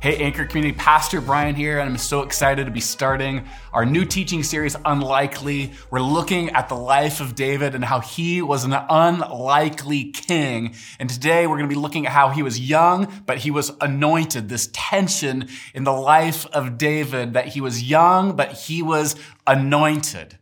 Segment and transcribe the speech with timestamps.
[0.00, 4.04] Hey, Anchor Community, Pastor Brian here, and I'm so excited to be starting our new
[4.04, 5.72] teaching series, Unlikely.
[5.90, 10.76] We're looking at the life of David and how he was an unlikely king.
[11.00, 13.72] And today we're going to be looking at how he was young, but he was
[13.80, 14.48] anointed.
[14.48, 19.16] This tension in the life of David that he was young, but he was
[19.48, 20.38] anointed.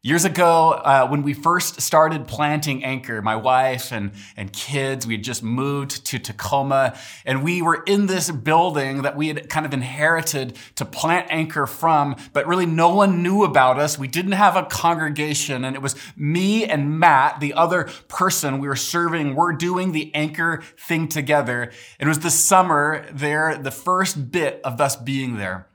[0.00, 5.14] Years ago, uh, when we first started planting Anchor, my wife and, and kids, we
[5.14, 6.96] had just moved to Tacoma,
[7.26, 11.66] and we were in this building that we had kind of inherited to plant Anchor
[11.66, 13.98] from, but really no one knew about us.
[13.98, 18.68] We didn't have a congregation, and it was me and Matt, the other person we
[18.68, 19.34] were serving.
[19.34, 21.72] We're doing the Anchor thing together.
[21.98, 25.66] It was the summer there, the first bit of us being there.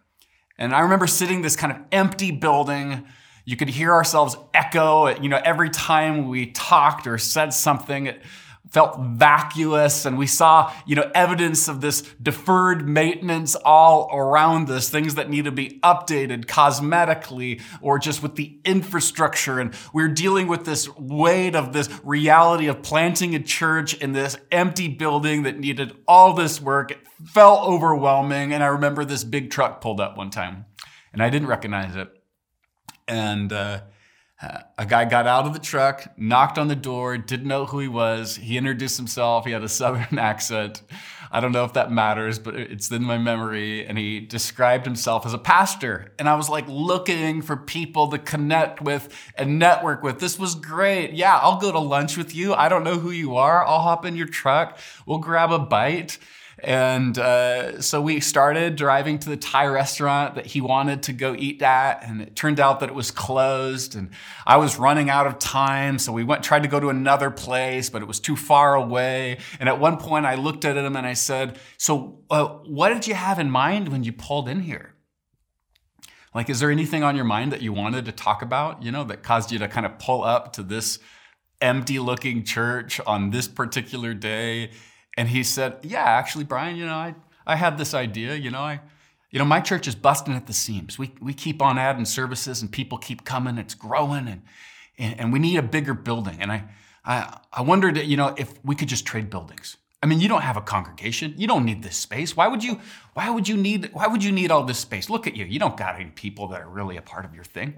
[0.58, 3.06] And I remember sitting this kind of empty building
[3.46, 8.22] you could hear ourselves echo, you know, every time we talked or said something, it
[8.74, 14.90] felt vacuous and we saw, you know, evidence of this deferred maintenance all around us,
[14.90, 19.60] things that need to be updated cosmetically or just with the infrastructure.
[19.60, 24.14] And we we're dealing with this weight of this reality of planting a church in
[24.14, 26.92] this empty building that needed all this work.
[26.92, 28.54] It felt overwhelming.
[28.54, 30.66] And I remember this big truck pulled up one time
[31.12, 32.10] and I didn't recognize it
[33.08, 33.82] and uh,
[34.78, 37.88] a guy got out of the truck, knocked on the door, didn't know who he
[37.88, 38.36] was.
[38.36, 39.46] He introduced himself.
[39.46, 40.82] He had a southern accent.
[41.32, 43.86] I don't know if that matters, but it's in my memory.
[43.86, 46.14] And he described himself as a pastor.
[46.20, 50.20] And I was like looking for people to connect with and network with.
[50.20, 51.14] This was great.
[51.14, 52.54] Yeah, I'll go to lunch with you.
[52.54, 53.66] I don't know who you are.
[53.66, 54.78] I'll hop in your truck.
[55.08, 56.20] We'll grab a bite.
[56.64, 61.36] And uh, so we started driving to the Thai restaurant that he wanted to go
[61.38, 63.96] eat at, and it turned out that it was closed.
[63.96, 64.12] And
[64.48, 67.90] I was running out of time, so we went tried to go to another place,
[67.90, 69.40] but it was too far away.
[69.60, 73.08] And at one point, I looked at him and I said, "So, uh, what did
[73.08, 74.94] you have in mind when you pulled in here?
[76.34, 78.84] Like, is there anything on your mind that you wanted to talk about?
[78.84, 81.00] You know, that caused you to kind of pull up to this
[81.60, 84.72] empty-looking church on this particular day?"
[85.18, 87.16] And he said, Yeah, actually, Brian, you know, I,
[87.46, 88.82] I had this idea, you know, I,
[89.32, 91.00] you know, my church is busting at the seams.
[91.00, 94.42] We, we keep on adding services and people keep coming, it's growing, and,
[94.98, 96.38] and, and we need a bigger building.
[96.40, 96.66] And I,
[97.04, 99.78] I, I wondered, you know, if we could just trade buildings.
[100.04, 101.34] I mean, you don't have a congregation.
[101.38, 102.36] You don't need this space.
[102.36, 102.82] Why would you?
[103.14, 103.90] Why would you need?
[103.94, 105.10] Why would you need all this space?
[105.10, 105.46] Look at you.
[105.46, 107.76] You don't got any people that are really a part of your thing,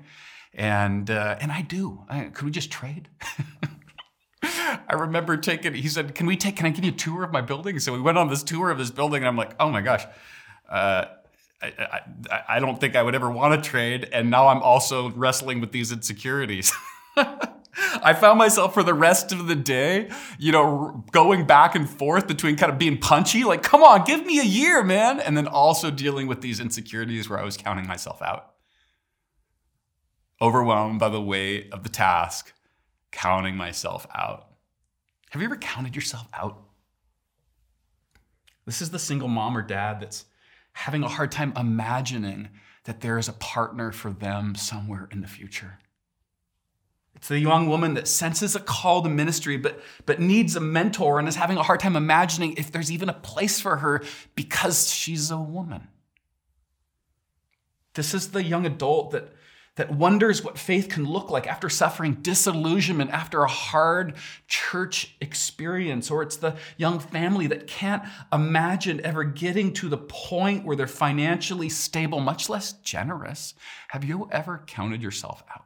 [0.51, 2.03] and uh, and I do.
[2.09, 3.09] I, could we just trade?
[4.87, 7.31] I remember taking, he said, Can we take, can I give you a tour of
[7.31, 7.79] my building?
[7.79, 10.05] So we went on this tour of this building, and I'm like, Oh my gosh.
[10.69, 11.05] Uh,
[11.61, 12.01] I,
[12.31, 14.09] I, I, don't think I would ever want to trade.
[14.11, 16.73] And now I'm also wrestling with these insecurities.
[17.17, 22.27] I found myself for the rest of the day, you know, going back and forth
[22.27, 25.19] between kind of being punchy, like, come on, give me a year, man.
[25.19, 28.53] And then also dealing with these insecurities where I was counting myself out.
[30.41, 32.53] Overwhelmed by the weight of the task,
[33.15, 34.49] counting myself out.
[35.29, 36.61] Have you ever counted yourself out?
[38.65, 40.25] This is the single mom or dad that's
[40.73, 42.49] having a hard time imagining
[42.83, 45.79] that there is a partner for them somewhere in the future.
[47.15, 51.17] It's the young woman that senses a call to ministry, but, but needs a mentor
[51.17, 54.03] and is having a hard time imagining if there's even a place for her
[54.35, 55.87] because she's a woman.
[57.93, 59.31] This is the young adult that
[59.75, 64.15] that wonders what faith can look like after suffering disillusionment after a hard
[64.47, 66.09] church experience.
[66.09, 70.87] Or it's the young family that can't imagine ever getting to the point where they're
[70.87, 73.53] financially stable, much less generous.
[73.89, 75.65] Have you ever counted yourself out?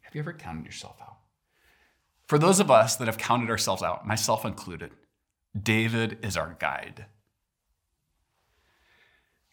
[0.00, 1.18] Have you ever counted yourself out?
[2.26, 4.92] For those of us that have counted ourselves out, myself included,
[5.60, 7.04] David is our guide.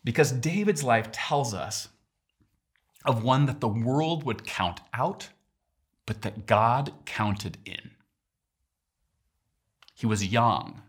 [0.05, 1.89] Because David's life tells us
[3.05, 5.29] of one that the world would count out,
[6.05, 7.91] but that God counted in.
[9.93, 10.81] He was young.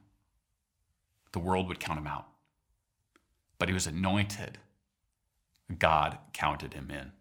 [1.33, 2.27] The world would count him out.
[3.59, 4.59] But he was anointed.
[5.79, 7.13] God counted him in.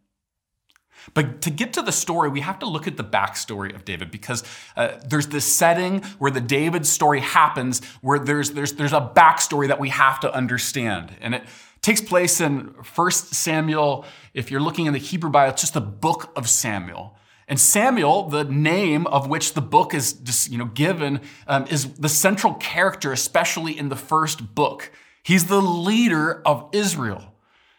[1.14, 4.12] But to get to the story, we have to look at the backstory of David
[4.12, 4.44] because
[4.76, 9.68] uh, there's this setting where the David story happens, where there's, there's, there's a backstory
[9.68, 11.16] that we have to understand.
[11.22, 11.44] And it
[11.86, 14.06] takes place in 1 Samuel.
[14.34, 17.16] If you're looking in the Hebrew Bible, it's just the book of Samuel.
[17.48, 22.10] And Samuel, the name of which the book is you know, given, um, is the
[22.10, 24.92] central character, especially in the first book.
[25.22, 27.35] He's the leader of Israel.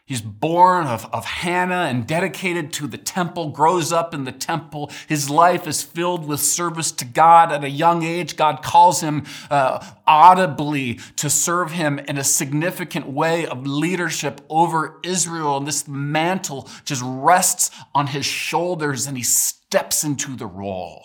[0.07, 4.89] He's born of, of Hannah and dedicated to the temple, grows up in the temple.
[5.09, 7.51] His life is filled with service to God.
[7.51, 13.09] At a young age, God calls him uh, audibly to serve him in a significant
[13.09, 15.57] way of leadership over Israel.
[15.57, 21.03] And this mantle just rests on his shoulders and he steps into the role.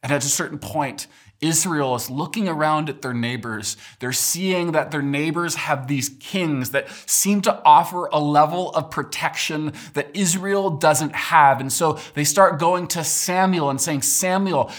[0.00, 1.08] And at a certain point,
[1.44, 3.76] Israel is looking around at their neighbors.
[3.98, 8.90] They're seeing that their neighbors have these kings that seem to offer a level of
[8.90, 11.60] protection that Israel doesn't have.
[11.60, 14.70] And so they start going to Samuel and saying, Samuel,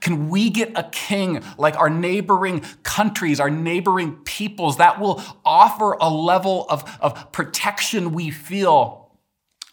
[0.00, 5.92] can we get a king like our neighboring countries, our neighboring peoples that will offer
[6.00, 9.12] a level of, of protection we feel?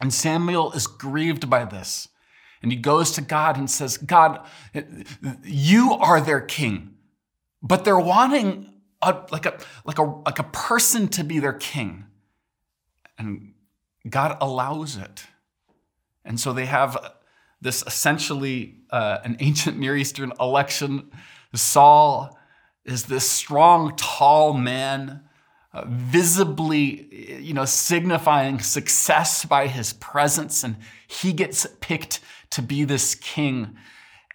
[0.02, 2.10] And Samuel is grieved by this.
[2.64, 4.44] And he goes to God and says, God,
[5.44, 6.96] you are their king.
[7.62, 12.06] But they're wanting a, like, a, like, a, like a person to be their king.
[13.18, 13.54] And
[14.10, 15.26] God allows it.
[16.26, 17.16] And so they have
[17.60, 21.12] this essentially uh, an ancient Near Eastern election.
[21.54, 22.38] Saul
[22.86, 25.22] is this strong, tall man,
[25.74, 30.76] uh, visibly, you know, signifying success by his presence, and
[31.08, 32.20] he gets picked
[32.54, 33.76] to be this king.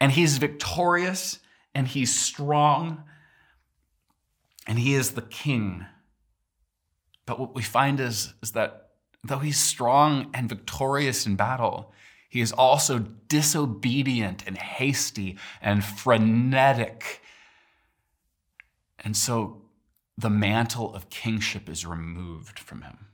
[0.00, 1.40] And he's victorious
[1.74, 3.04] and he's strong
[4.66, 5.86] and he is the king.
[7.26, 8.90] But what we find is, is that
[9.24, 11.92] though he's strong and victorious in battle,
[12.28, 17.22] he is also disobedient and hasty and frenetic.
[19.02, 19.62] And so
[20.16, 23.07] the mantle of kingship is removed from him.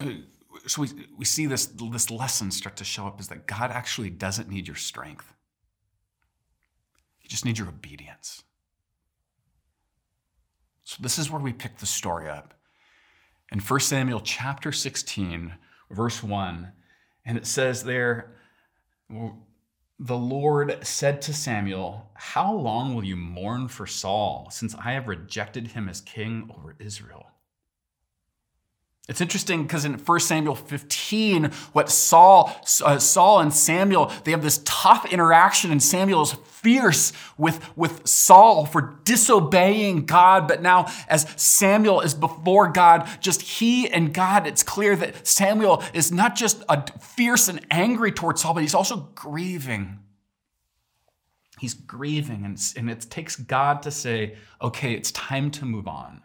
[0.66, 4.10] so we, we see this, this lesson start to show up is that God actually
[4.10, 5.32] doesn't need your strength.
[7.18, 8.42] He just needs your obedience.
[10.84, 12.54] So this is where we pick the story up.
[13.50, 15.54] In 1 Samuel chapter 16,
[15.90, 16.72] verse 1,
[17.24, 18.36] and it says there,
[19.98, 25.08] the Lord said to Samuel, How long will you mourn for Saul, since I have
[25.08, 27.26] rejected him as king over Israel?
[29.08, 34.42] It's interesting because in 1 Samuel 15, what Saul, uh, Saul and Samuel, they have
[34.42, 40.48] this tough interaction, and Samuel is fierce with, with Saul for disobeying God.
[40.48, 45.84] But now, as Samuel is before God, just he and God, it's clear that Samuel
[45.94, 50.00] is not just a fierce and angry towards Saul, but he's also grieving.
[51.60, 56.22] He's grieving, and, and it takes God to say, okay, it's time to move on.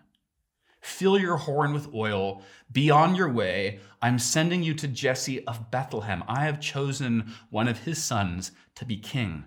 [0.82, 2.42] Fill your horn with oil.
[2.72, 3.80] Be on your way.
[4.02, 6.24] I'm sending you to Jesse of Bethlehem.
[6.28, 9.46] I have chosen one of his sons to be king.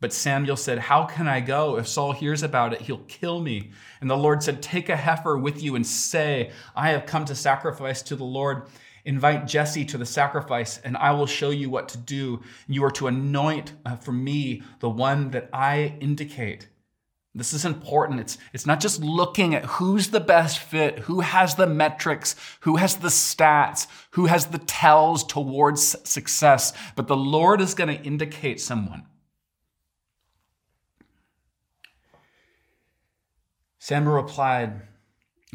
[0.00, 1.76] But Samuel said, How can I go?
[1.76, 3.70] If Saul hears about it, he'll kill me.
[4.00, 7.34] And the Lord said, Take a heifer with you and say, I have come to
[7.34, 8.68] sacrifice to the Lord.
[9.04, 12.42] Invite Jesse to the sacrifice, and I will show you what to do.
[12.66, 16.68] You are to anoint uh, for me the one that I indicate.
[17.34, 18.20] This is important.
[18.20, 22.76] It's, it's not just looking at who's the best fit, who has the metrics, who
[22.76, 28.04] has the stats, who has the tells towards success, but the Lord is going to
[28.04, 29.04] indicate someone.
[33.78, 34.82] Samuel replied,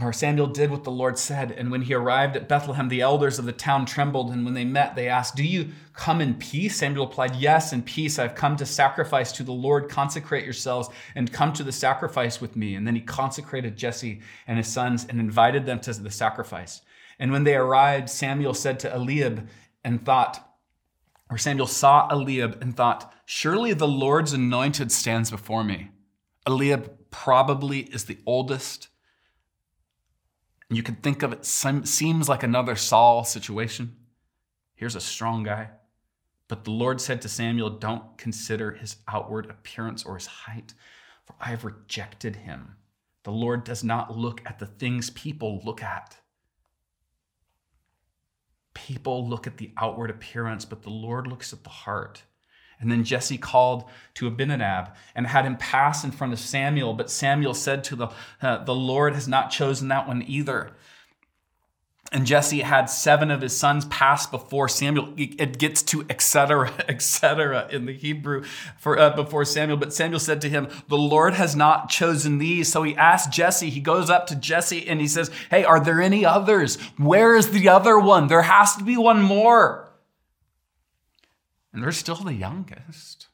[0.01, 1.53] or Samuel did what the Lord said.
[1.53, 4.29] And when he arrived at Bethlehem, the elders of the town trembled.
[4.29, 6.75] And when they met, they asked, Do you come in peace?
[6.75, 8.19] Samuel replied, Yes, in peace.
[8.19, 9.87] I've come to sacrifice to the Lord.
[9.87, 12.75] Consecrate yourselves and come to the sacrifice with me.
[12.75, 16.81] And then he consecrated Jesse and his sons and invited them to the sacrifice.
[17.17, 19.47] And when they arrived, Samuel said to Eliab
[19.85, 20.45] and thought,
[21.29, 25.91] or Samuel saw Eliab and thought, Surely the Lord's anointed stands before me.
[26.45, 28.89] Eliab probably is the oldest
[30.69, 33.95] you could think of it seems like another Saul situation.
[34.75, 35.69] Here's a strong guy.
[36.47, 40.73] But the Lord said to Samuel, Don't consider his outward appearance or his height,
[41.25, 42.75] for I have rejected him.
[43.23, 46.17] The Lord does not look at the things people look at.
[48.75, 52.23] People look at the outward appearance, but the Lord looks at the heart.
[52.79, 56.93] And then Jesse called to Abinadab and had him pass in front of Samuel.
[56.93, 58.07] But Samuel said to the,
[58.41, 60.71] uh, the Lord has not chosen that one either.
[62.11, 65.13] And Jesse had seven of his sons pass before Samuel.
[65.17, 66.71] It gets to etc.
[66.87, 67.67] etc.
[67.71, 68.43] in the Hebrew
[68.77, 69.77] for uh, before Samuel.
[69.77, 73.71] But Samuel said to him, "The Lord has not chosen these." So he asked Jesse.
[73.71, 76.77] He goes up to Jesse and he says, "Hey, are there any others?
[76.97, 78.27] Where is the other one?
[78.27, 79.84] There has to be one more."
[81.75, 83.27] And they're still the youngest.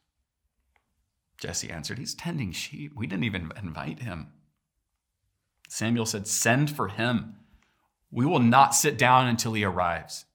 [1.38, 2.92] Jesse answered, He's tending sheep.
[2.96, 4.30] We didn't even invite him.
[5.70, 7.36] Samuel said, Send for him.
[8.10, 10.26] We will not sit down until he arrives.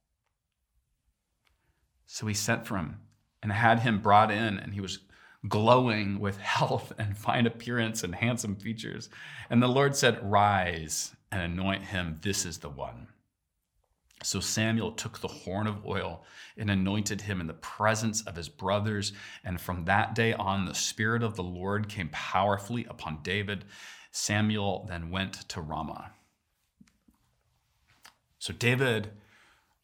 [2.07, 3.01] So he sent for him
[3.43, 5.01] and had him brought in, and he was
[5.49, 9.09] glowing with health and fine appearance and handsome features.
[9.51, 12.21] And the Lord said, Rise and anoint him.
[12.23, 13.09] This is the one.
[14.23, 16.25] So Samuel took the horn of oil
[16.57, 19.13] and anointed him in the presence of his brothers.
[19.45, 23.65] And from that day on, the Spirit of the Lord came powerfully upon David.
[24.11, 26.13] Samuel then went to Ramah.
[28.39, 29.11] So David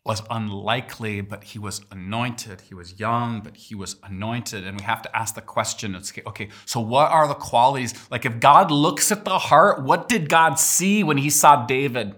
[0.05, 2.63] was unlikely, but he was anointed.
[2.63, 4.67] He was young, but he was anointed.
[4.67, 5.95] And we have to ask the question
[6.27, 7.95] okay, so what are the qualities?
[8.11, 12.15] Like, if God looks at the heart, what did God see when he saw David?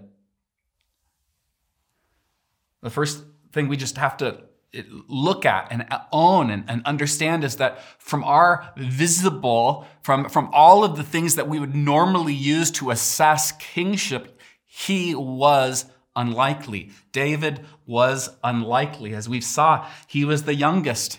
[2.85, 6.85] The first thing we just have to eh, look at and eh, own and, and,
[6.85, 11.73] understand is that from our visible, from, from all of the things that we would
[11.73, 16.91] normally use to assess kingship, he was unlikely.
[17.11, 19.15] David was unlikely.
[19.15, 21.17] As we saw, he was the youngest.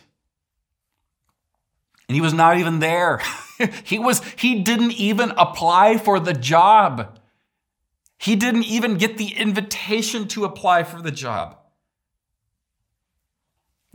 [2.09, 3.21] And he was not even there.
[3.83, 7.19] he was he didn't even apply for the job.
[8.19, 11.59] He didn't even get the invitation to apply for the job.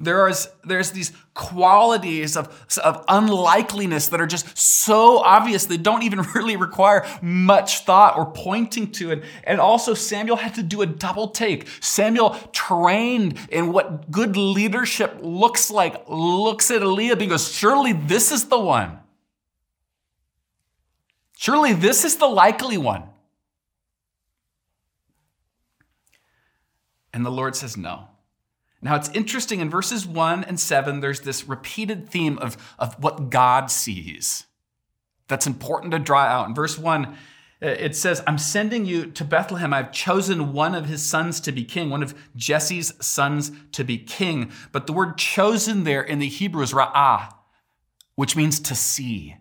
[0.01, 2.47] There is, there's these qualities of,
[2.83, 8.31] of unlikeliness that are just so obvious they don't even really require much thought or
[8.31, 9.23] pointing to it.
[9.43, 11.67] And also, Samuel had to do a double take.
[11.81, 18.31] Samuel trained in what good leadership looks like, looks at Eliab and goes, Surely this
[18.31, 18.97] is the one.
[21.37, 23.10] Surely this is the likely one.
[27.13, 28.07] And the Lord says, No.
[28.81, 33.29] Now it's interesting in verses 1 and 7, there's this repeated theme of, of what
[33.29, 34.47] God sees.
[35.27, 36.47] That's important to draw out.
[36.47, 37.15] In verse 1,
[37.61, 39.71] it says, I'm sending you to Bethlehem.
[39.71, 43.99] I've chosen one of his sons to be king, one of Jesse's sons to be
[43.99, 44.51] king.
[44.71, 47.31] But the word chosen there in the Hebrew is ra'ah,
[48.15, 49.35] which means to see.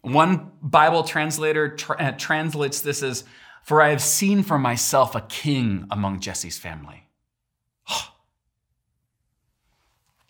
[0.00, 3.24] One Bible translator tra- uh, translates this as
[3.66, 7.08] for I have seen for myself a king among Jesse's family.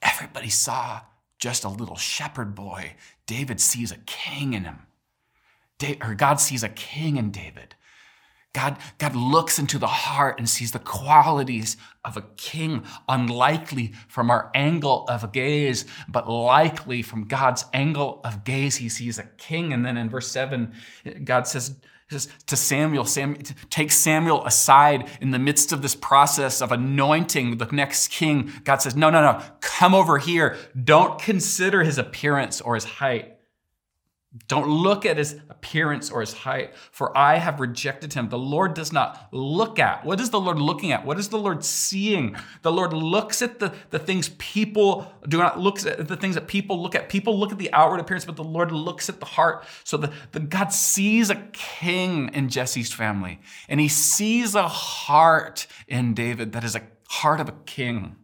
[0.02, 1.02] Everybody saw
[1.38, 2.94] just a little shepherd boy.
[3.26, 4.86] David sees a king in him.
[6.00, 7.74] or God sees a king in David.
[8.54, 11.76] God, God looks into the heart and sees the qualities
[12.06, 18.44] of a king, unlikely from our angle of gaze, but likely from God's angle of
[18.44, 18.76] gaze.
[18.76, 19.74] He sees a king.
[19.74, 20.72] And then in verse 7,
[21.22, 21.76] God says,
[22.10, 23.36] says to Samuel, Sam,
[23.68, 28.52] take Samuel aside in the midst of this process of anointing the next king.
[28.64, 30.56] God says, no, no, no, come over here.
[30.84, 33.35] Don't consider his appearance or his height.
[34.48, 38.28] Don't look at his appearance or his height, for I have rejected him.
[38.28, 40.04] The Lord does not look at.
[40.04, 41.06] What is the Lord looking at?
[41.06, 42.36] What is the Lord seeing?
[42.62, 46.48] The Lord looks at the, the things people do not look at the things that
[46.48, 47.08] people look at.
[47.08, 49.64] People look at the outward appearance, but the Lord looks at the heart.
[49.84, 55.66] So the, the God sees a king in Jesse's family, and he sees a heart
[55.86, 58.16] in David that is a heart of a king.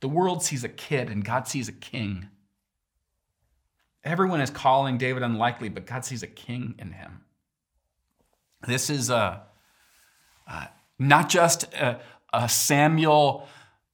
[0.00, 2.28] The world sees a kid, and God sees a king.
[4.08, 7.20] Everyone is calling David unlikely, but God sees a king in him.
[8.66, 9.42] This is a,
[10.50, 10.66] uh,
[10.98, 12.00] not just a,
[12.32, 13.46] a Samuel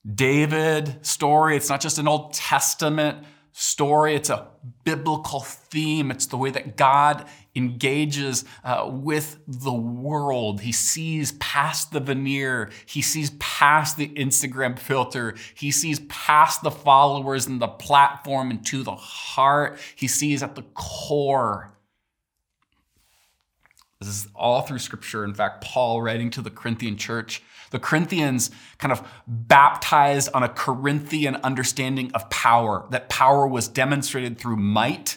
[0.09, 4.49] David story, it's not just an Old Testament story, it's a
[4.83, 6.11] biblical theme.
[6.11, 10.61] It's the way that God engages uh, with the world.
[10.61, 16.73] He sees past the veneer, he sees past the Instagram filter, he sees past the
[16.73, 19.79] followers and the platform into the heart.
[19.95, 21.74] He sees at the core.
[24.05, 25.25] This is all through scripture.
[25.25, 27.43] In fact, Paul writing to the Corinthian church
[27.75, 34.39] the Corinthians kind of baptized on a Corinthian understanding of power, that power was demonstrated
[34.39, 35.17] through might,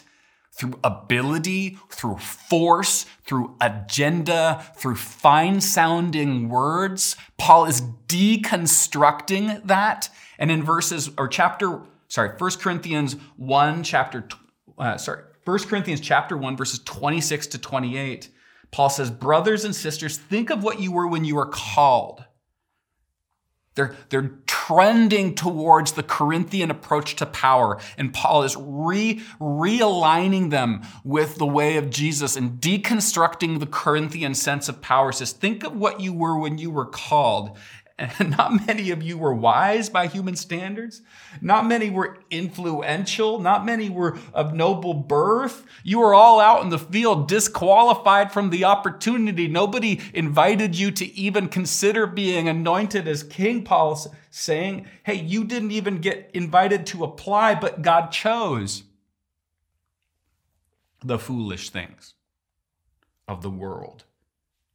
[0.50, 7.14] through ability, through force, through agenda, through fine sounding words.
[7.36, 10.08] Paul is deconstructing that.
[10.36, 14.26] And in verses or chapter, sorry, 1 Corinthians 1, chapter,
[14.78, 18.30] uh, sorry, 1 Corinthians chapter 1, verses 26 to 28,
[18.70, 22.24] Paul says, Brothers and sisters, think of what you were when you were called.
[23.74, 27.78] They're, they're trending towards the Corinthian approach to power.
[27.96, 34.34] And Paul is re, realigning them with the way of Jesus and deconstructing the Corinthian
[34.34, 35.12] sense of power.
[35.12, 37.56] He says, think of what you were when you were called.
[38.20, 41.02] Not many of you were wise by human standards.
[41.40, 43.40] Not many were influential.
[43.40, 45.64] Not many were of noble birth.
[45.82, 49.48] You were all out in the field, disqualified from the opportunity.
[49.48, 54.86] Nobody invited you to even consider being anointed as king, Paul's saying.
[55.02, 58.84] Hey, you didn't even get invited to apply, but God chose
[61.04, 62.14] the foolish things
[63.26, 64.04] of the world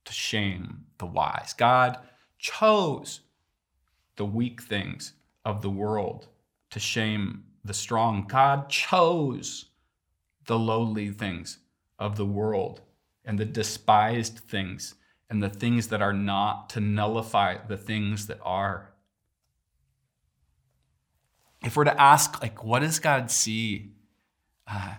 [0.03, 1.53] to shame the wise.
[1.53, 1.99] God
[2.43, 3.21] chose
[4.17, 5.13] the weak things
[5.45, 6.27] of the world
[6.69, 8.25] to shame the strong.
[8.27, 9.67] God chose
[10.45, 11.59] the lowly things
[11.97, 12.81] of the world
[13.23, 14.95] and the despised things
[15.29, 18.91] and the things that are not to nullify the things that are.
[21.63, 23.93] If we're to ask, like, what does God see?
[24.67, 24.95] Uh,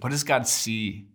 [0.00, 1.06] what does God see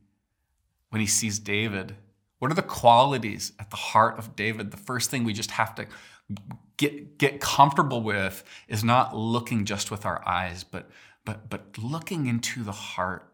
[0.90, 1.98] when he sees David?
[2.40, 4.72] What are the qualities at the heart of David?
[4.72, 5.88] The first thing we just have to
[6.78, 10.90] get, get comfortable with is not looking just with our eyes, but,
[11.26, 13.32] but, but looking into the heart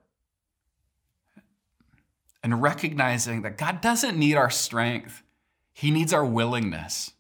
[2.44, 5.24] and recognizing that God doesn't need our strength,
[5.74, 7.12] He needs our willingness.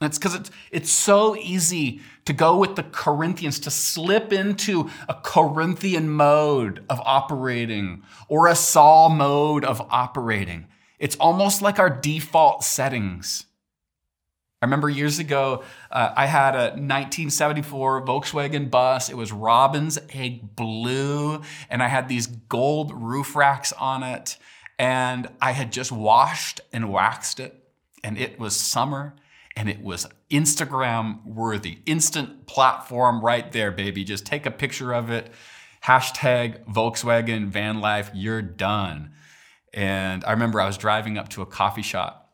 [0.00, 5.14] It's because it's, it's so easy to go with the Corinthians, to slip into a
[5.14, 10.66] Corinthian mode of operating or a Saul mode of operating.
[11.00, 13.46] It's almost like our default settings.
[14.62, 19.08] I remember years ago, uh, I had a 1974 Volkswagen bus.
[19.08, 24.36] It was Robin's Egg Blue, and I had these gold roof racks on it.
[24.78, 27.68] And I had just washed and waxed it,
[28.04, 29.14] and it was summer
[29.58, 31.80] and it was Instagram worthy.
[31.84, 34.04] Instant platform right there, baby.
[34.04, 35.32] Just take a picture of it.
[35.82, 39.10] Hashtag Volkswagen van life, you're done.
[39.74, 42.27] And I remember I was driving up to a coffee shop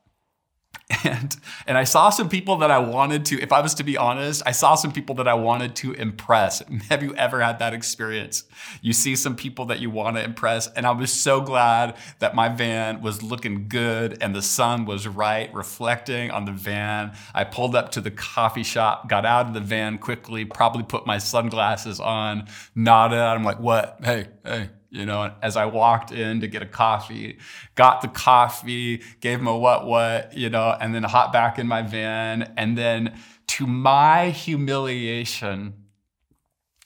[1.04, 1.36] and
[1.66, 4.42] and I saw some people that I wanted to if I was to be honest
[4.44, 6.62] I saw some people that I wanted to impress.
[6.90, 8.44] Have you ever had that experience?
[8.82, 12.34] You see some people that you want to impress and I was so glad that
[12.34, 17.12] my van was looking good and the sun was right reflecting on the van.
[17.34, 21.06] I pulled up to the coffee shop got out of the van quickly probably put
[21.06, 24.00] my sunglasses on nodded I'm like what?
[24.04, 27.38] Hey hey you know, as I walked in to get a coffee,
[27.74, 31.66] got the coffee, gave him a what what, you know, and then hopped back in
[31.66, 32.54] my van.
[32.56, 35.74] And then to my humiliation,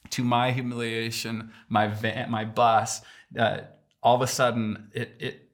[0.08, 3.02] to my humiliation, my van, my bus,
[3.38, 3.58] uh,
[4.02, 5.50] all of a sudden it, it,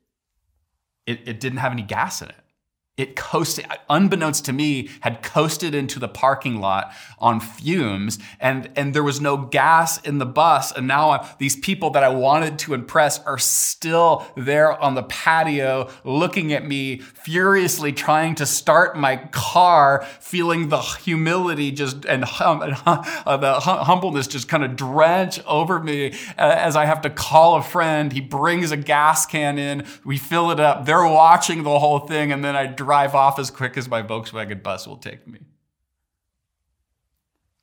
[1.06, 2.43] it, it didn't have any gas in it
[2.96, 8.94] it coasted, unbeknownst to me, had coasted into the parking lot on fumes, and and
[8.94, 10.70] there was no gas in the bus.
[10.70, 15.02] And now I'm, these people that I wanted to impress are still there on the
[15.02, 22.24] patio, looking at me furiously, trying to start my car, feeling the humility just and,
[22.24, 26.84] hum, and uh, the hum, humbleness just kind of drench over me uh, as I
[26.84, 28.12] have to call a friend.
[28.12, 30.86] He brings a gas can in, we fill it up.
[30.86, 34.62] They're watching the whole thing, and then I drive off as quick as my Volkswagen
[34.62, 35.40] bus will take me.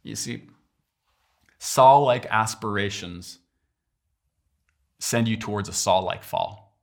[0.04, 0.48] You see,
[1.60, 3.40] Saul like aspirations
[5.00, 6.80] send you towards a Saul like fall.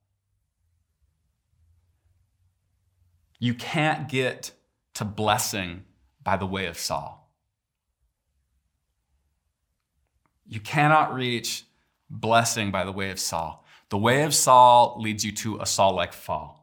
[3.41, 4.53] You can't get
[4.95, 5.85] to blessing
[6.23, 7.33] by the way of Saul.
[10.47, 11.65] You cannot reach
[12.09, 13.65] blessing by the way of Saul.
[13.91, 16.58] The way of Saul leads you to a Saul like fall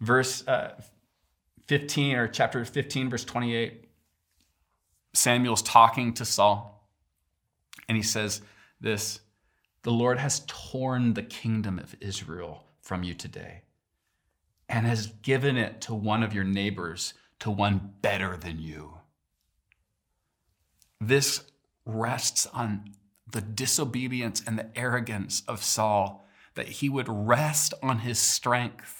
[0.00, 0.80] verse uh,
[1.66, 3.84] 15 or chapter 15, verse 28,
[5.14, 6.88] Samuel's talking to Saul,
[7.88, 8.42] and he says
[8.80, 9.20] this
[9.82, 13.62] The Lord has torn the kingdom of Israel from you today
[14.68, 18.98] and has given it to one of your neighbors, to one better than you.
[21.00, 21.44] This
[21.86, 22.92] rests on
[23.30, 28.97] the disobedience and the arrogance of Saul, that he would rest on his strength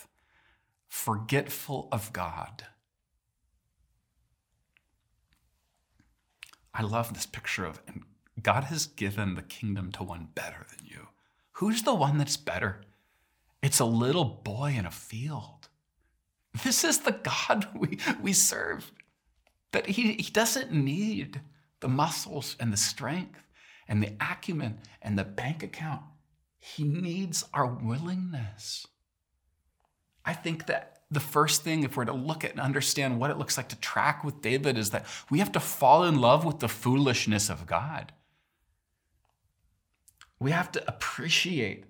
[0.89, 2.65] forgetful of God.
[6.75, 8.03] I love this picture of, and
[8.43, 11.09] God has given the kingdom to one better than you.
[11.53, 12.83] Who's the one that's better?
[13.63, 15.69] It's a little boy in a field.
[16.65, 18.93] This is the God we, we serve.
[19.73, 21.41] That he, he doesn't need
[21.81, 23.41] the muscles and the strength
[23.87, 26.03] and the acumen and the bank account.
[26.59, 28.87] He needs our willingness.
[30.29, 33.39] I think that the first thing, if we're to look at and understand what it
[33.39, 36.59] looks like to track with David, is that we have to fall in love with
[36.59, 38.13] the foolishness of God.
[40.39, 41.85] We have to appreciate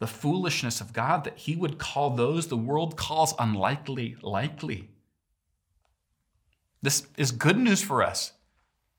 [0.00, 4.90] the foolishness of God that he would call those the world calls unlikely likely.
[6.82, 8.32] This is good news for us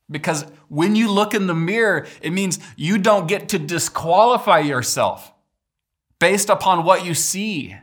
[0.09, 5.31] because when you look in the mirror, it means you don't get to disqualify yourself
[6.17, 7.77] based upon what you see.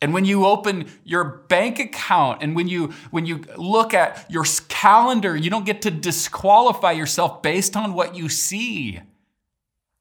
[0.00, 4.44] And when you open your bank account and when you when you look at your
[4.68, 9.00] calendar, you don't get to disqualify yourself based on what you see.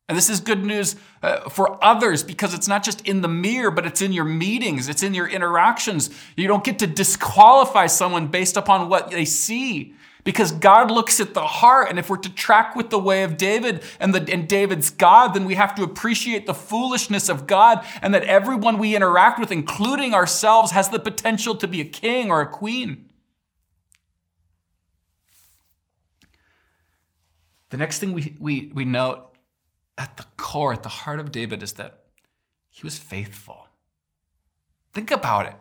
[0.09, 3.71] And this is good news uh, for others because it's not just in the mirror,
[3.71, 6.09] but it's in your meetings, it's in your interactions.
[6.35, 11.33] You don't get to disqualify someone based upon what they see because God looks at
[11.33, 11.89] the heart.
[11.89, 15.33] And if we're to track with the way of David and, the, and David's God,
[15.33, 19.51] then we have to appreciate the foolishness of God and that everyone we interact with,
[19.51, 23.09] including ourselves, has the potential to be a king or a queen.
[27.69, 29.35] The next thing we, we, we note
[29.97, 32.03] at the core, at the heart of David, is that
[32.69, 33.67] he was faithful.
[34.93, 35.55] Think about it.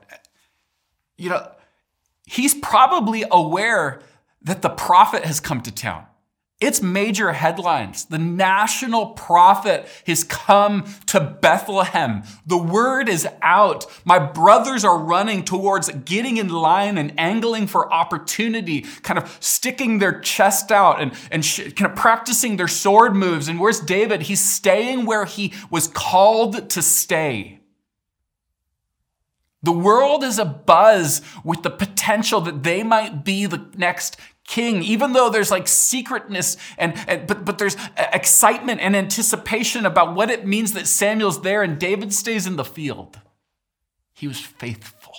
[1.16, 1.50] You know,
[2.26, 4.02] he's probably aware
[4.44, 6.06] that the prophet has come to town.
[6.62, 8.04] It's major headlines.
[8.04, 12.22] The national prophet has come to Bethlehem.
[12.46, 13.84] The word is out.
[14.04, 19.98] My brothers are running towards getting in line and angling for opportunity, kind of sticking
[19.98, 23.48] their chest out and, and sh- kind of practicing their sword moves.
[23.48, 24.22] And where's David?
[24.22, 27.58] He's staying where he was called to stay.
[29.64, 35.12] The world is abuzz with the potential that they might be the next king, even
[35.12, 40.30] though there's like secretness and, and, but, but there's uh, excitement and anticipation about what
[40.30, 43.20] it means that Samuel's there and David stays in the field.
[44.12, 45.14] He was faithful.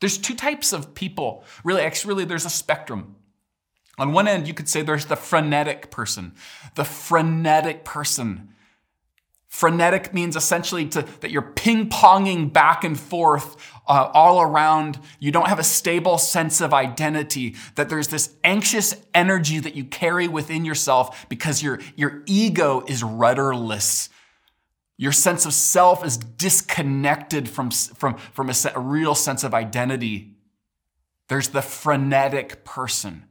[0.00, 1.44] There's two types of people.
[1.64, 3.16] Really, actually, really, there's a spectrum.
[3.98, 6.34] On one end, you could say there's the frenetic person.
[6.74, 8.50] The frenetic person
[9.56, 13.56] Frenetic means essentially to, that you're ping ponging back and forth
[13.88, 15.00] uh, all around.
[15.18, 19.86] You don't have a stable sense of identity, that there's this anxious energy that you
[19.86, 24.10] carry within yourself because your, your ego is rudderless.
[24.98, 30.34] Your sense of self is disconnected from, from, from a, a real sense of identity.
[31.28, 33.24] There's the frenetic person.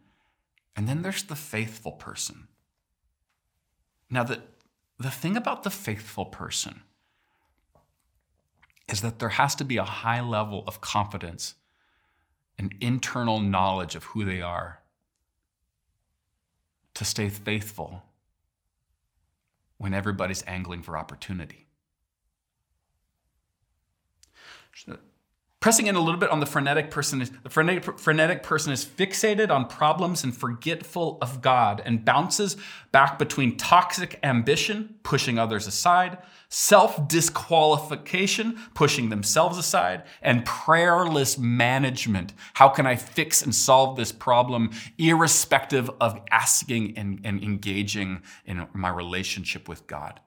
[0.75, 2.47] And then there's the faithful person.
[4.09, 4.41] Now, the,
[4.99, 6.81] the thing about the faithful person
[8.87, 11.55] is that there has to be a high level of confidence
[12.57, 14.79] and internal knowledge of who they are
[16.93, 18.03] to stay faithful
[19.77, 21.67] when everybody's angling for opportunity.
[25.65, 29.49] Pressing in a little bit on the frenetic person, the frenetic, frenetic person is fixated
[29.49, 32.55] on problems and forgetful of God and bounces
[32.91, 42.33] back between toxic ambition, pushing others aside, self disqualification, pushing themselves aside, and prayerless management.
[42.53, 48.67] How can I fix and solve this problem, irrespective of asking and, and engaging in
[48.73, 50.19] my relationship with God?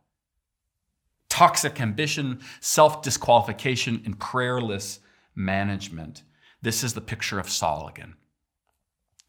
[1.29, 4.99] Toxic ambition, self disqualification, and prayerless
[5.39, 6.23] management.
[6.61, 8.15] This is the picture of Saul again.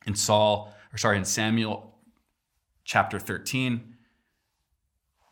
[0.06, 1.95] In Saul, or sorry, in Samuel
[2.84, 3.95] chapter 13,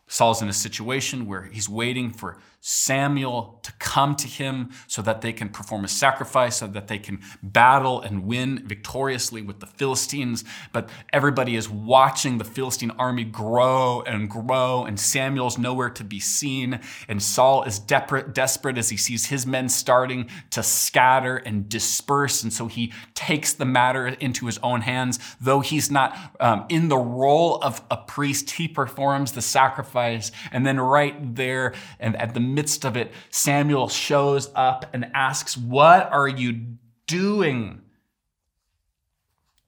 [0.08, 2.38] Saul's in a situation where he's waiting for
[2.70, 7.00] Samuel to come to him so that they can perform a sacrifice, so that they
[7.00, 10.44] can battle and win victoriously with the Philistines.
[10.74, 16.20] But everybody is watching the Philistine army grow and grow, and Samuel's nowhere to be
[16.20, 16.82] seen.
[17.08, 22.44] And Saul is desperate as he sees his men starting to scatter and disperse.
[22.44, 25.20] And so he takes the matter into his own hands.
[25.40, 30.34] Though he's not um, in the role of a priest, he performs the sacrifice.
[30.52, 35.56] And then right there, and at the midst of it, Samuel shows up and asks,
[35.56, 37.84] What are you doing?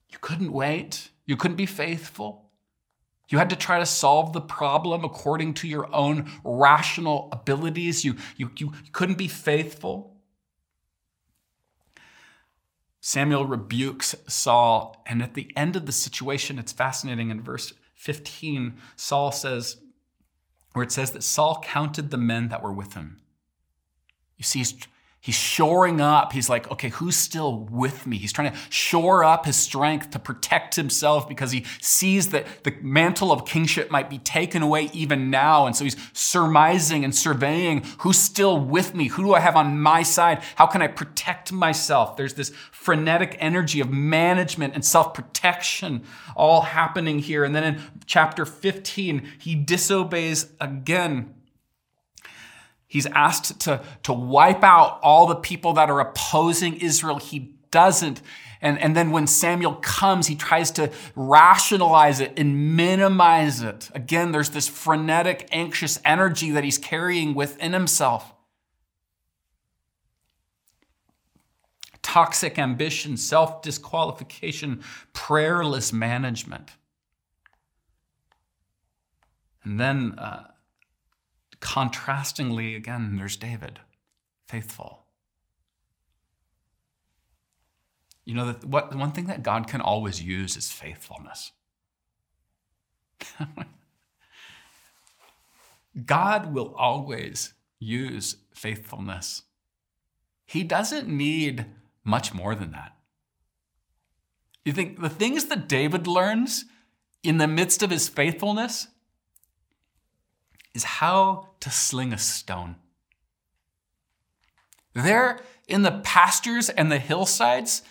[0.10, 1.12] You couldn't wait.
[1.28, 2.49] You couldn't be faithful.
[3.30, 8.04] You had to try to solve the problem according to your own rational abilities.
[8.04, 10.17] You, you, you couldn't be faithful.
[13.02, 17.30] Samuel rebukes Saul, and at the end of the situation, it's fascinating.
[17.30, 19.78] In verse 15, Saul says,
[20.80, 23.20] where it says that Saul counted the men that were with him.
[24.38, 24.76] You see, he's,
[25.22, 26.32] he's shoring up.
[26.32, 28.18] He's like, okay, who's still with me?
[28.18, 32.74] He's trying to shore up his strength to protect himself because he sees that the
[32.82, 35.66] mantle of kingship might be taken away even now.
[35.66, 39.08] And so he's surmising and surveying who's still with me?
[39.08, 40.42] Who do I have on my side?
[40.56, 42.16] How can I protect myself?
[42.16, 46.04] There's this frenetic energy of management and self protection
[46.36, 47.44] all happening here.
[47.44, 51.34] And then in chapter 15, he disobeys again
[52.89, 57.19] He's asked to, to wipe out all the people that are opposing Israel.
[57.19, 58.19] He doesn't.
[58.62, 63.91] And, and then when Samuel comes, he tries to rationalize it and minimize it.
[63.93, 68.34] Again, there's this frenetic, anxious energy that he's carrying within himself.
[72.02, 76.71] Toxic ambition, self disqualification, prayerless management.
[79.63, 80.47] And then uh,
[81.62, 83.80] Contrastingly, again, there's David,
[84.48, 85.06] faithful.
[88.26, 91.52] You know, that what, one thing that God can always use is faithfulness.
[96.06, 99.43] God will always use faithfulness.
[100.45, 101.65] He doesn't need
[102.04, 102.95] much more than that.
[104.65, 106.65] You think the things that David learns
[107.24, 108.88] in the midst of his faithfulness
[110.74, 112.76] is how to sling a stone.
[114.94, 117.84] There in the pastures and the hillsides,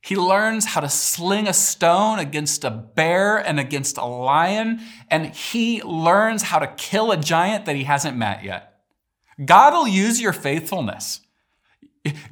[0.00, 4.80] he learns how to sling a stone against a bear and against a lion,
[5.10, 8.80] and he learns how to kill a giant that he hasn't met yet.
[9.44, 11.20] God will use your faithfulness.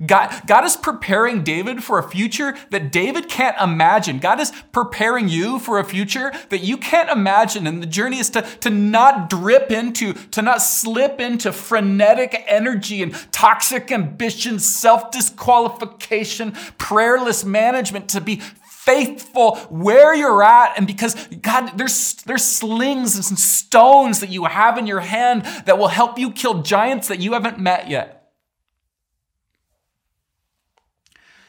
[0.05, 4.19] God, God is preparing David for a future that David can't imagine.
[4.19, 7.67] God is preparing you for a future that you can't imagine.
[7.67, 13.03] And the journey is to, to not drip into, to not slip into frenetic energy
[13.03, 18.41] and toxic ambition, self disqualification, prayerless management, to be
[18.87, 20.79] faithful where you're at.
[20.79, 25.77] And because God, there's, there's slings and stones that you have in your hand that
[25.77, 28.16] will help you kill giants that you haven't met yet.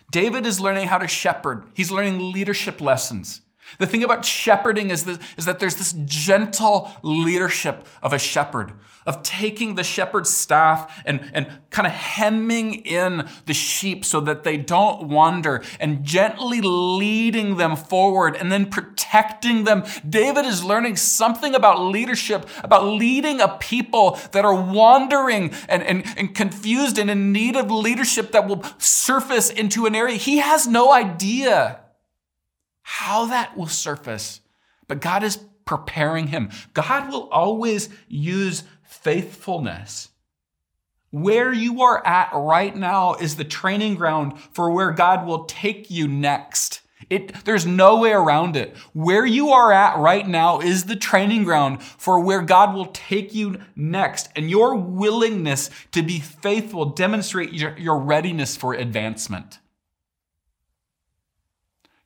[0.09, 1.65] David is learning how to shepherd.
[1.73, 3.41] He's learning leadership lessons.
[3.79, 8.73] The thing about shepherding is, that is that there's this gentle leadership of a shepherd,
[9.05, 14.43] of taking the shepherd's staff and, and kind of hemming in the sheep so that
[14.43, 19.83] they don't wander and gently leading them forward and then protecting them.
[20.07, 26.03] David is learning something about leadership, about leading a people that are wandering and, and,
[26.17, 30.67] and confused and in need of leadership that will surface into an area he has
[30.67, 31.79] no idea
[32.89, 34.39] how that will surface,
[34.87, 36.49] but God is preparing him.
[36.73, 40.07] God will always use faithfulness.
[41.09, 45.91] Where you are at right now is the training ground for where God will take
[45.91, 46.79] you next.
[47.09, 48.73] It, there's no way around it.
[48.93, 53.35] Where you are at right now is the training ground for where God will take
[53.35, 54.29] you next.
[54.33, 59.59] And your willingness to be faithful demonstrate your, your readiness for advancement.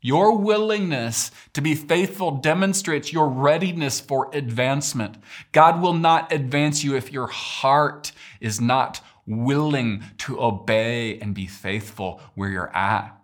[0.02, 5.18] Your willingness to be faithful demonstrates your readiness for advancement.
[5.52, 11.46] God will not advance you if your heart is not willing to obey and be
[11.46, 13.16] faithful where you're at.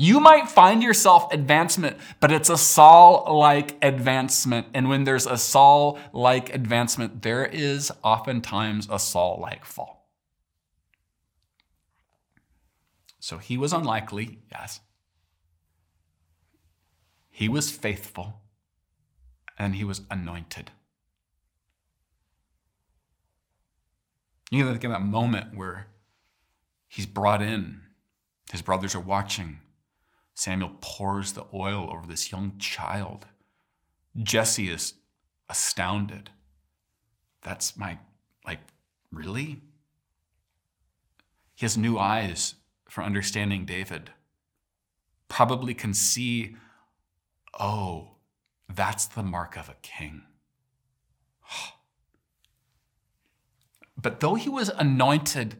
[0.00, 4.68] You might find yourself advancement, but it's a Saul like advancement.
[4.72, 10.08] And when there's a Saul like advancement, there is oftentimes a Saul like fall.
[13.18, 14.80] So he was unlikely, yes.
[17.38, 18.40] He was faithful
[19.56, 20.72] and he was anointed.
[24.50, 25.86] You know, think of that moment where
[26.88, 27.82] he's brought in,
[28.50, 29.60] his brothers are watching.
[30.34, 33.26] Samuel pours the oil over this young child.
[34.20, 34.94] Jesse is
[35.48, 36.30] astounded.
[37.42, 37.98] That's my,
[38.44, 38.58] like,
[39.12, 39.60] really?
[41.54, 42.56] He has new eyes
[42.88, 44.10] for understanding David.
[45.28, 46.56] Probably can see
[47.58, 48.12] Oh,
[48.68, 50.22] that's the mark of a king.
[54.00, 55.56] But though he was anointed,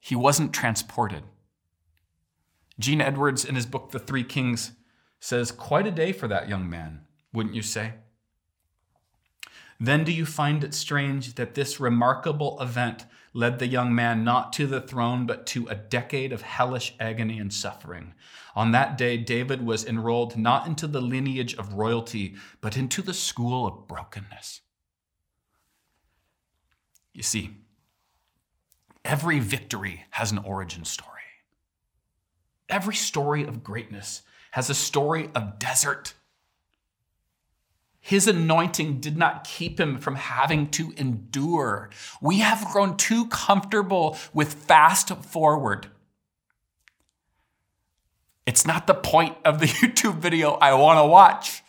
[0.00, 1.22] he wasn't transported.
[2.78, 4.72] Gene Edwards, in his book, The Three Kings,
[5.20, 7.92] says, Quite a day for that young man, wouldn't you say?
[9.78, 14.52] Then do you find it strange that this remarkable event led the young man not
[14.54, 18.14] to the throne, but to a decade of hellish agony and suffering.
[18.54, 23.14] On that day, David was enrolled not into the lineage of royalty, but into the
[23.14, 24.60] school of brokenness.
[27.12, 27.50] You see,
[29.04, 31.08] every victory has an origin story.
[32.68, 36.14] Every story of greatness has a story of desert
[38.00, 41.90] his anointing did not keep him from having to endure.
[42.20, 45.88] We have grown too comfortable with fast forward.
[48.46, 51.62] It's not the point of the YouTube video I want to watch.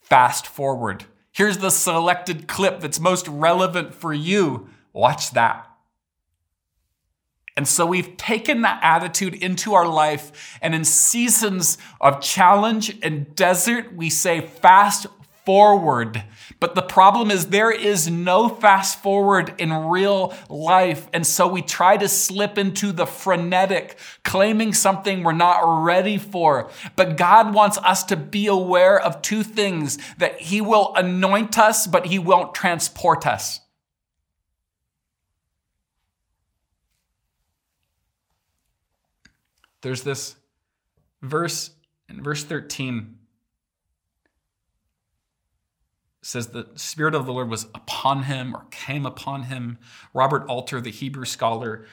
[0.00, 1.04] Fast forward.
[1.32, 4.68] Here's the selected clip that's most relevant for you.
[4.92, 5.68] Watch that.
[7.56, 10.58] And so we've taken that attitude into our life.
[10.62, 15.06] And in seasons of challenge and desert, we say fast
[15.44, 16.24] forward.
[16.60, 21.08] But the problem is there is no fast forward in real life.
[21.12, 26.70] And so we try to slip into the frenetic, claiming something we're not ready for.
[26.96, 31.86] But God wants us to be aware of two things that He will anoint us,
[31.86, 33.60] but He won't transport us.
[39.82, 40.36] There's this
[41.20, 41.70] verse
[42.08, 43.18] in verse 13
[46.24, 49.78] says the spirit of the lord was upon him or came upon him
[50.12, 51.86] robert alter the hebrew scholar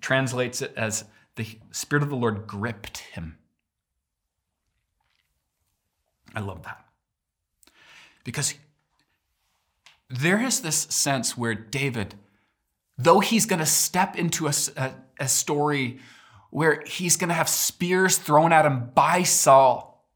[0.00, 1.04] translates it as
[1.36, 3.38] the spirit of the lord gripped him
[6.34, 6.84] i love that
[8.24, 8.54] because
[10.08, 12.14] there is this sense where david
[12.96, 15.98] though he's going to step into a, a, a story
[16.54, 20.06] where he's going to have spears thrown at him by Saul.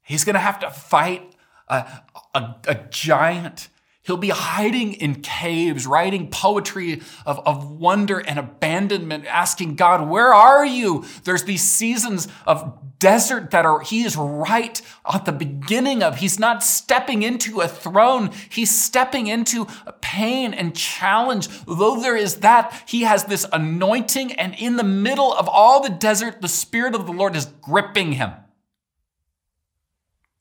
[0.00, 1.34] He's going to have to fight
[1.66, 2.02] a,
[2.34, 3.68] a, a, giant.
[4.02, 10.34] He'll be hiding in caves, writing poetry of, of wonder and abandonment, asking God, Where
[10.34, 11.04] are you?
[11.24, 14.80] There's these seasons of desert that are, he is right
[15.12, 16.18] at the beginning of.
[16.18, 18.30] He's not stepping into a throne.
[18.48, 19.66] He's stepping into
[20.00, 21.48] pain and challenge.
[21.66, 24.32] Though there is that, he has this anointing.
[24.32, 28.12] And in the middle of all the desert, the Spirit of the Lord is gripping
[28.12, 28.30] him.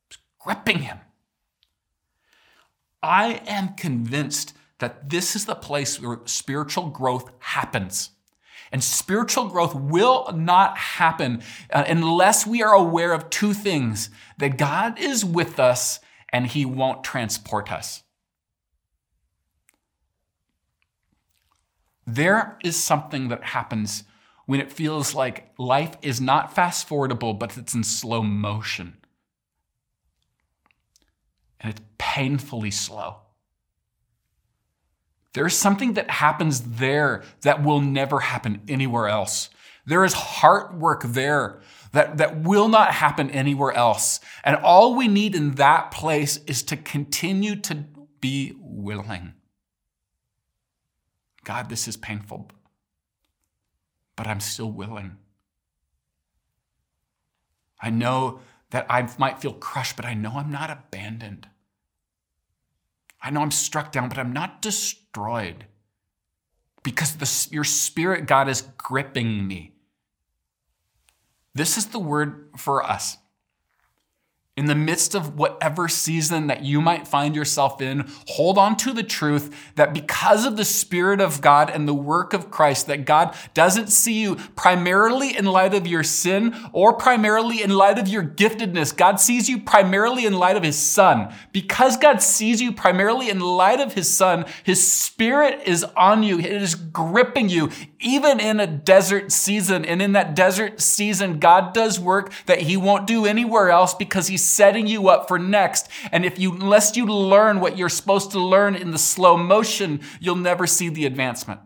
[0.08, 1.00] It's gripping him.
[3.04, 8.12] I am convinced that this is the place where spiritual growth happens.
[8.72, 14.58] And spiritual growth will not happen uh, unless we are aware of two things that
[14.58, 18.04] God is with us and he won't transport us.
[22.08, 24.04] There is something that happens
[24.46, 28.98] when it feels like life is not fast forwardable, but it's in slow motion.
[31.62, 33.18] And it's painfully slow.
[35.34, 39.50] There's something that happens there that will never happen anywhere else.
[39.86, 41.62] There is heart work there
[41.94, 44.20] that, that will not happen anywhere else.
[44.44, 47.86] And all we need in that place is to continue to
[48.20, 49.34] be willing.
[51.44, 52.52] God, this is painful,
[54.16, 55.18] but I'm still willing.
[57.82, 58.42] I know
[58.72, 61.48] that I might feel crushed, but I know I'm not abandoned.
[63.22, 65.66] I know I'm struck down, but I'm not destroyed
[66.84, 69.76] because the, your spirit, God, is gripping me.
[71.54, 73.18] This is the word for us
[74.58, 78.92] in the midst of whatever season that you might find yourself in, hold on to
[78.92, 83.06] the truth that because of the Spirit of God and the work of Christ, that
[83.06, 88.10] God doesn't see you primarily in light of your sin or primarily in light of
[88.10, 88.96] your giftedness.
[88.96, 91.34] God sees you primarily in light of His Son.
[91.54, 96.40] Because God sees you primarily in light of His Son, His Spirit is on you.
[96.40, 97.70] It is gripping you,
[98.02, 99.86] even in a desert season.
[99.86, 104.28] And in that desert season, God does work that He won't do anywhere else because
[104.28, 105.90] He's setting you up for next.
[106.12, 110.02] And if you, unless you learn what you're supposed to learn in the slow motion,
[110.20, 111.62] you'll never see the advancement.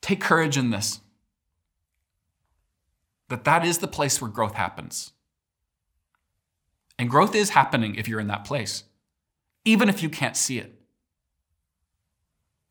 [0.00, 1.00] Take courage in this.
[3.28, 5.12] That that is the place where growth happens.
[6.98, 8.84] And growth is happening if you're in that place,
[9.64, 10.80] even if you can't see it.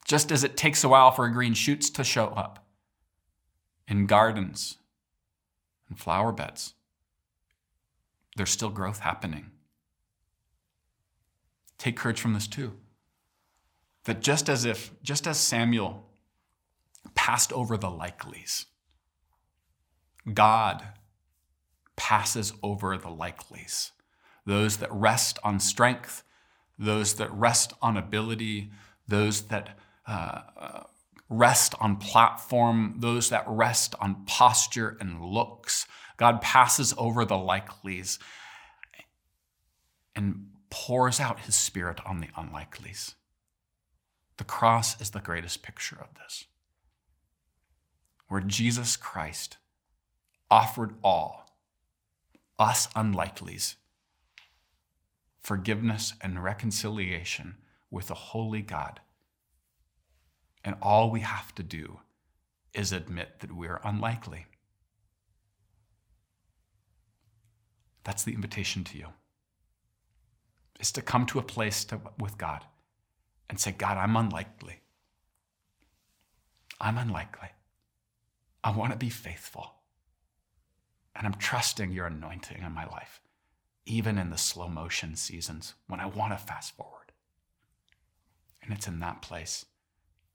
[0.06, 2.65] Just as it takes a while for green shoots to show up
[3.88, 4.78] in gardens
[5.89, 6.73] and flower beds.
[8.36, 9.52] There's still growth happening.
[11.78, 12.73] Take courage from this too.
[14.06, 16.06] That just as if, just as Samuel
[17.15, 18.65] passed over the likelies,
[20.34, 20.84] God
[21.95, 23.91] passes over the likelies.
[24.45, 26.23] Those that rest on strength,
[26.80, 28.71] those that rest on ability,
[29.08, 30.84] those that uh, uh,
[31.30, 35.86] rest on platform, those that rest on posture and looks.
[36.18, 38.18] God passes over the likelies
[40.16, 43.16] and pours out his spirit on the unlikelies.
[44.38, 46.45] The cross is the greatest picture of this,
[48.28, 49.58] where Jesus Christ
[50.49, 51.49] offered all,
[52.60, 53.76] us unlikelies,
[55.41, 57.58] forgiveness and reconciliation
[57.89, 59.01] with a holy God
[60.68, 62.01] and all we have to do
[62.74, 64.47] is admit that we're unlikely.
[68.03, 69.07] That's the invitation to you.
[70.78, 72.65] is to come to a place to, with God
[73.49, 74.82] and say, God, I'm unlikely.
[76.82, 77.51] I'm unlikely.
[78.61, 79.76] I want to be faithful.
[81.15, 83.22] And I'm trusting your anointing in my life,
[83.86, 87.13] even in the slow motion seasons when I want to fast forward.
[88.61, 89.63] And it's in that place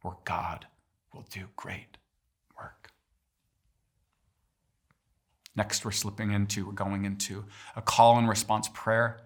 [0.02, 0.66] where God
[1.12, 1.96] will do great
[2.58, 2.90] work.
[5.54, 7.44] Next, we're slipping into, we're going into
[7.76, 9.20] a call and response prayer.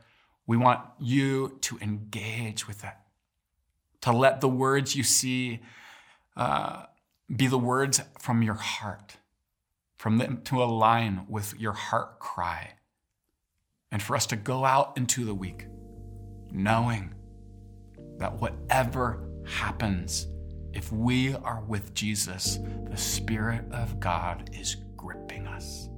[0.47, 3.07] We want you to engage with that,
[4.03, 5.61] to let the words you see
[6.37, 6.85] uh,
[7.35, 9.17] be the words from your heart,
[9.97, 12.75] from them to align with your heart cry,
[13.91, 15.67] and for us to go out into the week
[16.53, 17.15] knowing
[18.19, 20.27] that whatever happens,
[20.77, 25.89] if we are with Jesus, the Spirit of God is gripping us.